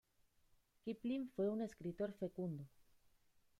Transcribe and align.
Kipling 0.83 1.29
fue 1.35 1.47
un 1.47 1.61
escritor 1.61 2.11
fecundo. 2.15 2.65